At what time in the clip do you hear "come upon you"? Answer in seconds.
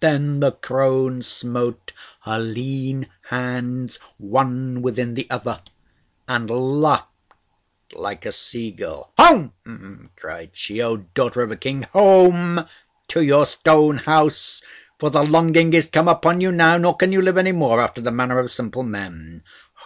15.86-16.52